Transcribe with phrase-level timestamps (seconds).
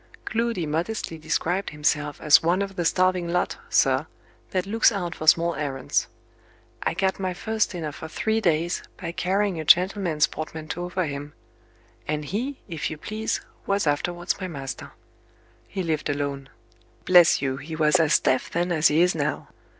[0.25, 4.07] Gloody modestly described himself as "one of the starving lot, sir,
[4.49, 6.07] that looks out for small errands.
[6.81, 11.33] I got my first dinner for three days, by carrying a gentleman's portmanteau for him.
[12.07, 14.91] And he, if you please, was afterwards my master.
[15.67, 16.49] He lived alone.
[17.05, 19.49] Bless you, he was as deaf then as he is now.